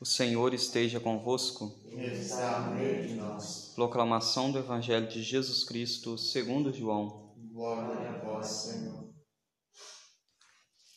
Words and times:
O 0.00 0.06
Senhor 0.06 0.54
esteja 0.54 0.98
convosco. 0.98 1.78
Ele 1.84 2.18
está 2.18 2.60
no 2.60 2.74
meio 2.74 3.06
de 3.06 3.14
nós. 3.16 3.72
Proclamação 3.74 4.50
do 4.50 4.58
Evangelho 4.58 5.06
de 5.06 5.22
Jesus 5.22 5.62
Cristo, 5.62 6.16
segundo 6.16 6.72
João. 6.72 7.34
Glória 7.52 8.08
a 8.08 8.18
vós, 8.24 8.46
Senhor. 8.46 9.12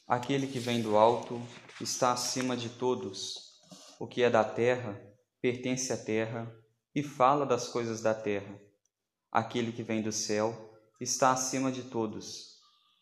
Aquele 0.08 0.48
que 0.48 0.58
vem 0.58 0.82
do 0.82 0.96
alto 0.96 1.42
está 1.82 2.14
acima 2.14 2.56
de 2.56 2.70
todos. 2.70 3.60
O 4.00 4.08
que 4.08 4.24
é 4.24 4.30
da 4.30 4.46
terra 4.46 4.98
pertence 5.42 5.92
à 5.92 5.98
terra 5.98 6.50
e 6.96 7.04
fala 7.04 7.46
das 7.46 7.68
coisas 7.68 8.02
da 8.02 8.14
terra. 8.14 8.58
Aquele 9.30 9.74
que 9.74 9.84
vem 9.84 10.02
do 10.02 10.14
céu 10.14 10.80
está 11.02 11.34
acima 11.34 11.74
de 11.74 11.84
todos. 11.84 12.54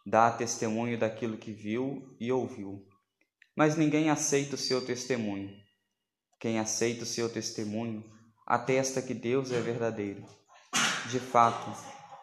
Dá 0.04 0.31
testemunho 0.31 0.97
daquilo 0.97 1.38
que 1.38 1.54
viu 1.54 2.18
e 2.20 2.31
ouviu. 2.31 2.88
Mas 3.55 3.77
ninguém 3.77 4.09
aceita 4.09 4.55
o 4.55 4.57
seu 4.57 4.83
testemunho. 4.83 5.61
Quem 6.41 6.57
aceita 6.57 7.03
o 7.03 7.05
seu 7.05 7.29
testemunho 7.31 8.03
atesta 8.47 8.99
que 8.99 9.13
Deus 9.13 9.52
é 9.52 9.61
verdadeiro. 9.61 10.25
De 11.11 11.20
fato, 11.20 11.71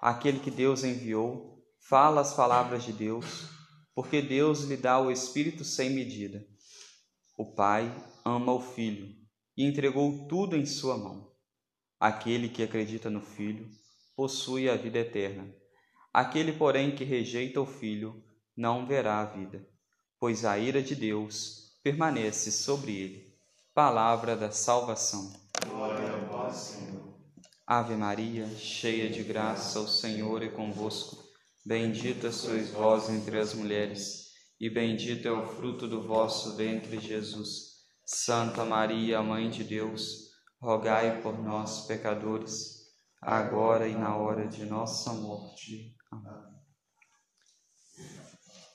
aquele 0.02 0.40
que 0.40 0.50
Deus 0.50 0.82
enviou 0.82 1.64
fala 1.88 2.20
as 2.20 2.34
palavras 2.34 2.82
de 2.82 2.92
Deus, 2.92 3.48
porque 3.94 4.20
Deus 4.20 4.62
lhe 4.64 4.76
dá 4.76 4.98
o 4.98 5.12
Espírito 5.12 5.64
sem 5.64 5.90
medida. 5.90 6.44
O 7.36 7.54
Pai 7.54 7.94
ama 8.24 8.52
o 8.52 8.60
Filho 8.60 9.14
e 9.56 9.64
entregou 9.64 10.26
tudo 10.26 10.56
em 10.56 10.66
sua 10.66 10.98
mão. 10.98 11.30
Aquele 12.00 12.48
que 12.48 12.64
acredita 12.64 13.08
no 13.08 13.20
Filho 13.20 13.70
possui 14.16 14.68
a 14.68 14.74
vida 14.74 14.98
eterna. 14.98 15.48
Aquele, 16.12 16.52
porém, 16.52 16.92
que 16.92 17.04
rejeita 17.04 17.60
o 17.60 17.66
Filho 17.66 18.20
não 18.56 18.84
verá 18.84 19.20
a 19.20 19.26
vida, 19.26 19.64
pois 20.18 20.44
a 20.44 20.58
ira 20.58 20.82
de 20.82 20.96
Deus 20.96 21.78
permanece 21.84 22.50
sobre 22.50 22.96
ele. 22.96 23.27
Palavra 23.78 24.34
da 24.34 24.50
salvação. 24.50 25.32
Glória 25.64 26.12
a 26.12 26.18
vós, 26.24 26.56
Senhor. 26.56 27.14
Ave 27.64 27.94
Maria, 27.94 28.44
cheia 28.56 29.08
de 29.08 29.22
graça, 29.22 29.78
o 29.78 29.86
Senhor 29.86 30.42
é 30.42 30.48
convosco. 30.48 31.22
Bendita 31.64 32.32
sois 32.32 32.70
vós 32.70 33.08
entre 33.08 33.38
as 33.38 33.54
mulheres, 33.54 34.32
e 34.58 34.68
bendito 34.68 35.28
é 35.28 35.30
o 35.30 35.46
fruto 35.46 35.86
do 35.86 36.02
vosso 36.02 36.56
ventre, 36.56 36.98
Jesus. 36.98 37.84
Santa 38.04 38.64
Maria, 38.64 39.22
Mãe 39.22 39.48
de 39.48 39.62
Deus, 39.62 40.32
rogai 40.60 41.22
por 41.22 41.38
nós, 41.38 41.86
pecadores, 41.86 42.78
agora 43.22 43.86
e 43.86 43.94
na 43.94 44.16
hora 44.16 44.48
de 44.48 44.66
nossa 44.66 45.12
morte. 45.12 45.94
Amém. 46.10 46.58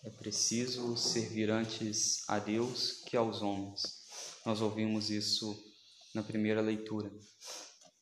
É 0.05 0.09
preciso 0.11 0.95
servir 0.95 1.51
antes 1.51 2.23
a 2.29 2.39
Deus 2.39 3.03
que 3.05 3.17
aos 3.17 3.41
homens. 3.41 4.02
Nós 4.45 4.61
ouvimos 4.61 5.09
isso 5.09 5.57
na 6.13 6.21
primeira 6.21 6.61
leitura. 6.61 7.11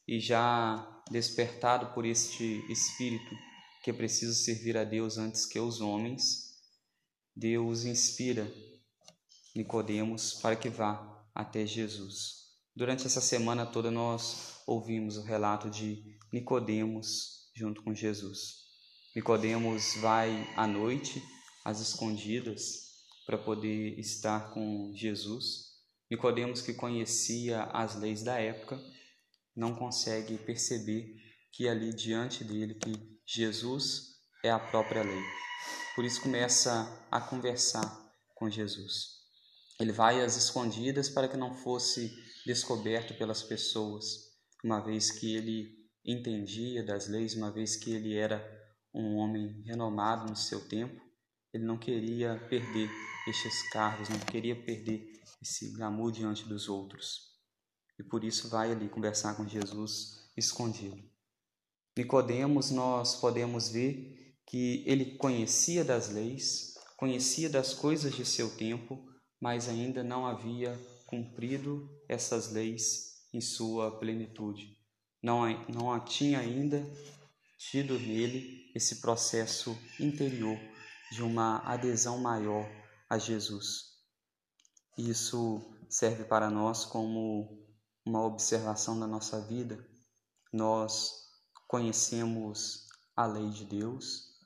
E 0.08 0.20
já 0.20 1.04
despertado 1.10 1.94
por 1.94 2.06
este 2.06 2.66
espírito 2.72 3.36
que 3.84 3.90
é 3.90 3.94
preciso 3.94 4.34
servir 4.34 4.78
a 4.78 4.84
Deus 4.84 5.18
antes 5.18 5.46
que 5.46 5.60
os 5.60 5.82
homens, 5.82 6.52
Deus 7.36 7.84
inspira 7.84 8.52
Nicodemos 9.56 10.34
para 10.36 10.56
que 10.56 10.70
vá 10.70 11.26
até 11.34 11.66
Jesus. 11.66 12.42
Durante 12.76 13.06
essa 13.06 13.22
semana 13.22 13.66
toda 13.66 13.92
nós 13.92 14.62
ouvimos 14.66 15.18
o 15.18 15.24
relato 15.24 15.70
de 15.70 16.18
Nicodemos 16.32 17.50
junto 17.56 17.84
com 17.84 17.94
Jesus. 17.94 18.62
Nicodemos 19.16 19.96
vai 19.96 20.48
à 20.56 20.66
noite 20.66 21.22
às 21.66 21.82
escondidas 21.82 22.92
para 23.26 23.38
poder 23.38 24.00
estar 24.00 24.54
com 24.54 24.92
Jesus 24.96 25.71
Nicodemos, 26.12 26.62
que 26.62 26.74
conhecia 26.74 27.64
as 27.64 27.96
leis 27.96 28.22
da 28.22 28.38
época, 28.38 28.78
não 29.56 29.74
consegue 29.74 30.38
perceber 30.40 31.16
que 31.54 31.70
ali 31.70 31.94
diante 31.94 32.44
dele 32.44 32.76
que 32.76 32.94
Jesus 33.26 34.18
é 34.44 34.52
a 34.52 34.60
própria 34.60 35.04
lei. 35.04 35.24
Por 35.96 36.04
isso 36.04 36.22
começa 36.22 37.08
a 37.10 37.22
conversar 37.22 37.86
com 38.36 38.50
Jesus. 38.50 39.22
Ele 39.80 39.94
vai 39.94 40.22
às 40.22 40.36
escondidas 40.36 41.08
para 41.08 41.30
que 41.30 41.38
não 41.38 41.54
fosse 41.54 42.14
descoberto 42.46 43.14
pelas 43.18 43.42
pessoas, 43.42 44.06
uma 44.66 44.82
vez 44.82 45.12
que 45.12 45.34
ele 45.34 45.70
entendia 46.04 46.84
das 46.86 47.08
leis, 47.08 47.36
uma 47.36 47.52
vez 47.52 47.78
que 47.78 47.90
ele 47.94 48.18
era 48.18 48.44
um 48.94 49.16
homem 49.16 49.64
renomado 49.66 50.30
no 50.30 50.36
seu 50.36 50.68
tempo, 50.68 51.02
ele 51.54 51.66
não 51.66 51.78
queria 51.78 52.38
perder 52.50 52.90
estes 53.28 53.70
cargos, 53.70 54.10
não 54.10 54.20
queria 54.20 54.56
perder 54.56 55.22
esse 55.42 55.72
glamour 55.72 56.12
diante 56.12 56.48
dos 56.48 56.70
outros. 56.70 57.32
E 58.00 58.04
por 58.04 58.24
isso 58.24 58.50
vai 58.50 58.72
ali 58.72 58.88
conversar 58.88 59.36
com 59.36 59.48
Jesus 59.48 60.30
escondido. 60.36 61.04
Nicodemos, 61.98 62.72
nós 62.72 63.16
podemos 63.16 63.70
ver 63.70 64.36
que 64.46 64.84
ele 64.88 65.18
conhecia 65.18 65.84
das 65.84 66.10
leis, 66.10 66.76
conhecia 66.98 67.50
das 67.50 67.74
coisas 67.74 68.16
de 68.16 68.26
seu 68.26 68.50
tempo, 68.56 69.06
mas 69.40 69.68
ainda 69.68 70.04
não 70.04 70.26
havia 70.26 70.80
cumprido 71.06 71.90
essas 72.08 72.52
leis 72.52 73.26
em 73.34 73.42
sua 73.42 74.00
plenitude. 74.00 74.78
Não, 75.22 75.42
não 75.68 76.00
tinha 76.04 76.40
ainda 76.40 76.82
tido 77.58 78.00
nele 78.00 78.72
esse 78.74 79.02
processo 79.02 79.78
interior 80.00 80.58
de 81.12 81.22
uma 81.22 81.58
adesão 81.60 82.18
maior 82.18 82.66
a 83.10 83.18
Jesus. 83.18 83.92
Isso 84.98 85.76
serve 85.90 86.24
para 86.24 86.50
nós 86.50 86.86
como 86.86 87.68
uma 88.06 88.24
observação 88.24 88.98
da 88.98 89.06
nossa 89.06 89.42
vida. 89.42 89.86
Nós 90.54 91.30
conhecemos 91.68 92.88
a 93.16 93.26
lei 93.26 93.50
de 93.50 93.66
Deus, 93.66 94.40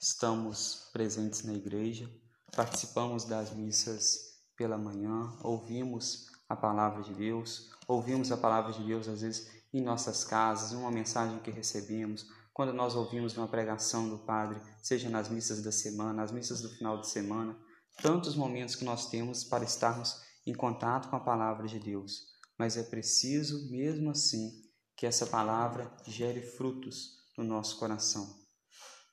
estamos 0.00 0.88
presentes 0.92 1.42
na 1.42 1.54
igreja, 1.54 2.08
participamos 2.54 3.24
das 3.24 3.50
missas 3.50 4.36
pela 4.56 4.78
manhã, 4.78 5.36
ouvimos 5.42 6.26
a 6.48 6.54
palavra 6.54 7.02
de 7.02 7.14
Deus, 7.14 7.70
ouvimos 7.88 8.30
a 8.30 8.36
palavra 8.36 8.72
de 8.72 8.84
Deus 8.84 9.08
às 9.08 9.22
vezes 9.22 9.50
em 9.72 9.82
nossas 9.82 10.24
casas, 10.24 10.72
uma 10.72 10.90
mensagem 10.90 11.38
que 11.40 11.50
recebemos, 11.50 12.26
quando 12.56 12.72
nós 12.72 12.94
ouvimos 12.96 13.36
uma 13.36 13.46
pregação 13.46 14.08
do 14.08 14.16
Padre, 14.16 14.58
seja 14.82 15.10
nas 15.10 15.28
missas 15.28 15.62
da 15.62 15.70
semana, 15.70 16.14
nas 16.14 16.32
missas 16.32 16.62
do 16.62 16.70
final 16.70 16.98
de 16.98 17.06
semana, 17.06 17.54
tantos 18.00 18.34
momentos 18.34 18.74
que 18.74 18.82
nós 18.82 19.10
temos 19.10 19.44
para 19.44 19.62
estarmos 19.62 20.22
em 20.46 20.54
contato 20.54 21.10
com 21.10 21.16
a 21.16 21.20
palavra 21.20 21.68
de 21.68 21.78
Deus, 21.78 22.28
mas 22.58 22.78
é 22.78 22.82
preciso, 22.82 23.70
mesmo 23.70 24.08
assim, 24.08 24.62
que 24.96 25.04
essa 25.04 25.26
palavra 25.26 25.94
gere 26.06 26.40
frutos 26.40 27.18
no 27.36 27.44
nosso 27.44 27.78
coração. 27.78 28.26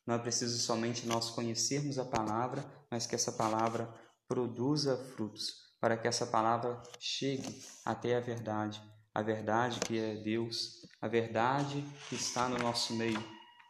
Não 0.07 0.15
é 0.15 0.19
preciso 0.19 0.57
somente 0.57 1.05
nós 1.05 1.29
conhecermos 1.29 1.99
a 1.99 2.05
palavra, 2.05 2.65
mas 2.89 3.05
que 3.05 3.13
essa 3.13 3.33
palavra 3.33 3.93
produza 4.25 4.95
frutos, 5.17 5.51
para 5.81 5.97
que 5.97 6.07
essa 6.07 6.25
palavra 6.25 6.81
chegue 6.97 7.61
até 7.83 8.15
a 8.15 8.21
verdade, 8.21 8.81
a 9.13 9.21
verdade 9.21 9.79
que 9.81 9.97
é 9.99 10.15
Deus, 10.15 10.87
a 10.99 11.07
verdade 11.07 11.85
que 12.09 12.15
está 12.15 12.49
no 12.49 12.57
nosso 12.57 12.95
meio, 12.95 13.23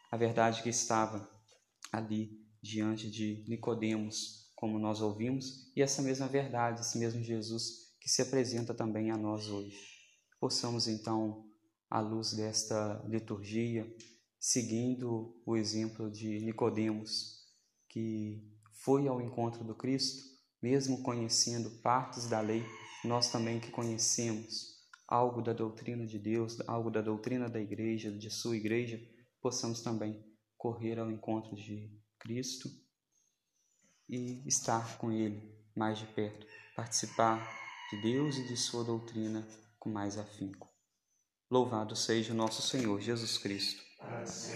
a 0.10 0.16
verdade 0.16 0.64
que 0.64 0.70
estava 0.70 1.30
ali 1.92 2.42
diante 2.62 3.12
de 3.12 3.44
Nicodemos, 3.48 4.52
como 4.56 4.80
nós 4.80 5.02
ouvimos, 5.02 5.70
e 5.76 5.82
essa 5.82 6.02
mesma 6.02 6.28
verdade, 6.28 6.80
esse 6.80 6.98
mesmo 6.98 7.22
Jesus 7.22 7.94
que 8.00 8.10
se 8.10 8.22
apresenta 8.22 8.74
também 8.74 9.12
a 9.12 9.18
nós 9.18 9.48
hoje. 9.50 9.78
Possamos 10.40 10.88
então, 10.88 11.46
à 11.90 12.00
luz 12.00 12.34
desta 12.34 13.04
liturgia, 13.08 13.86
seguindo 14.40 15.42
o 15.46 15.58
exemplo 15.58 16.10
de 16.10 16.40
Nicodemos, 16.40 17.44
que 17.90 18.50
foi 18.84 19.08
ao 19.08 19.22
encontro 19.22 19.64
do 19.64 19.76
Cristo, 19.76 20.24
mesmo 20.62 21.04
conhecendo 21.04 21.70
partes 21.82 22.28
da 22.28 22.40
lei, 22.40 22.64
nós 23.04 23.30
também 23.30 23.60
que 23.60 23.72
conhecemos 23.72 24.73
algo 25.14 25.44
da 25.44 25.54
doutrina 25.54 26.08
de 26.08 26.18
Deus, 26.18 26.60
algo 26.68 26.90
da 26.90 27.00
doutrina 27.00 27.48
da 27.48 27.60
igreja, 27.60 28.12
de 28.12 28.32
sua 28.32 28.58
igreja, 28.58 29.00
possamos 29.40 29.82
também 29.82 30.26
correr 30.58 30.98
ao 30.98 31.12
encontro 31.12 31.56
de 31.56 31.88
Cristo 32.18 32.68
e 34.10 34.44
estar 34.48 34.98
com 34.98 35.12
Ele 35.12 35.56
mais 35.76 36.00
de 36.00 36.08
perto, 36.08 36.48
participar 36.76 37.48
de 37.92 38.02
Deus 38.02 38.38
e 38.38 38.48
de 38.48 38.58
sua 38.58 38.84
doutrina 38.84 39.48
com 39.78 39.92
mais 39.92 40.18
afinco. 40.18 40.68
Louvado 41.48 41.96
seja 41.96 42.34
o 42.34 42.36
nosso 42.36 42.64
Senhor 42.64 43.00
Jesus 43.00 43.38
Cristo. 43.38 43.84